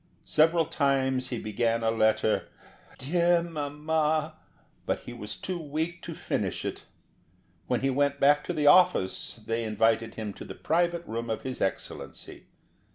Several 0.25 0.65
times 0.65 1.27
he 1.29 1.37
began 1.37 1.83
a 1.83 1.91
letter, 1.91 2.47
"Dear 2.97 3.43
Mamma," 3.43 4.33
but 4.87 5.01
he 5.01 5.13
was 5.13 5.35
too 5.35 5.59
weak 5.59 6.01
to 6.01 6.15
finish 6.15 6.65
it. 6.65 6.85
When 7.67 7.81
he 7.81 7.91
went 7.91 8.19
back 8.19 8.43
to 8.45 8.53
the 8.53 8.65
office 8.65 9.39
they 9.45 9.63
invited 9.63 10.15
him 10.15 10.33
to 10.33 10.43
the 10.43 10.55
private 10.55 11.05
room 11.05 11.29
of 11.29 11.43
his 11.43 11.61
Excellency. 11.61 12.47